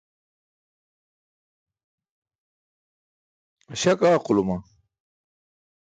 [3.71, 4.57] Aśak aaquluma.